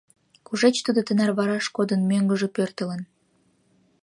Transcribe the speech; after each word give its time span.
Кушеч 0.45 0.75
тудо 0.85 0.99
тынар 1.07 1.31
вараш 1.37 1.65
кодын 1.75 2.01
мӧҥгыжӧ 2.09 2.47
пӧртылын? 2.55 3.01